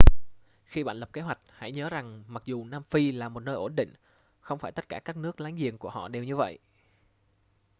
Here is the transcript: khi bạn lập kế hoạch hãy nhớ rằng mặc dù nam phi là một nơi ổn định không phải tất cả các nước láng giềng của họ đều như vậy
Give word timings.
khi 0.65 0.83
bạn 0.83 0.97
lập 0.97 1.09
kế 1.13 1.21
hoạch 1.21 1.37
hãy 1.49 1.71
nhớ 1.71 1.89
rằng 1.89 2.23
mặc 2.27 2.43
dù 2.45 2.65
nam 2.65 2.83
phi 2.83 3.11
là 3.11 3.29
một 3.29 3.39
nơi 3.39 3.55
ổn 3.55 3.75
định 3.75 3.93
không 4.39 4.59
phải 4.59 4.71
tất 4.71 4.89
cả 4.89 4.99
các 4.99 5.17
nước 5.17 5.41
láng 5.41 5.55
giềng 5.55 5.77
của 5.77 5.89
họ 5.89 6.07
đều 6.07 6.23
như 6.23 6.35
vậy 6.35 6.59